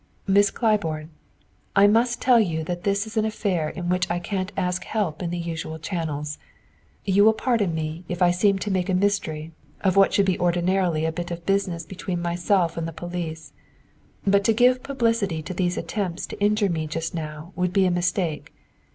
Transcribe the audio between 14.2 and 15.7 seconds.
but to give publicity to